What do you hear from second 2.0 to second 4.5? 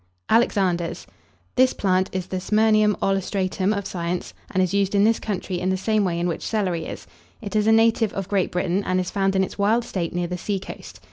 is the Smyrnium olustratum of science,